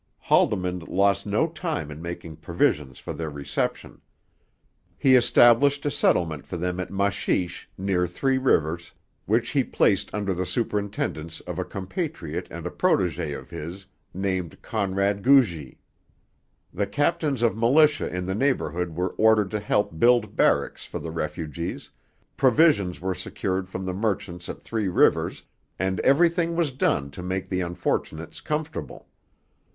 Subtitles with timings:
[0.17, 4.01] Haldimand lost no time in making provision for their reception.
[4.97, 8.93] He established a settlement for them at Machiche, near Three Rivers,
[9.27, 14.59] which he placed under the superintendence of a compatriot and a protege of his named
[14.63, 15.77] Conrad Gugy.
[16.73, 21.11] The captains of militia in the neighbourhood were ordered to help build barracks for the
[21.11, 21.91] refugees,
[22.37, 25.43] provisions were secured from the merchants at Three Rivers,
[25.77, 29.07] and everything in reason was done to make the unfortunates comfortable.